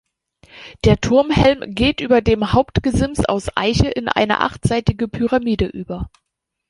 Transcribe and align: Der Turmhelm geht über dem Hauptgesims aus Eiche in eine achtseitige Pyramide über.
Der 0.83 0.99
Turmhelm 0.99 1.75
geht 1.75 2.01
über 2.01 2.21
dem 2.21 2.53
Hauptgesims 2.53 3.23
aus 3.25 3.55
Eiche 3.55 3.87
in 3.87 4.07
eine 4.07 4.39
achtseitige 4.39 5.07
Pyramide 5.07 5.67
über. 5.67 6.09